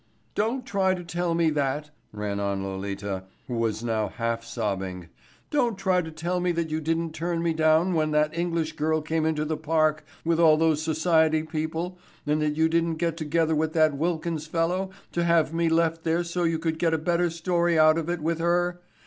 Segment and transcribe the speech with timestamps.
[0.33, 5.09] "Don't try to tell me that," ran on Lolita, who was now half sobbing.
[5.51, 9.03] "Don't try to tell me that you didn't turn me down when that English girl
[9.03, 13.53] came into the park with all those society people and that you didn't get together
[13.55, 17.29] with that Wilkins fellow to have me left there so you could get a better
[17.29, 18.81] story out of it with her.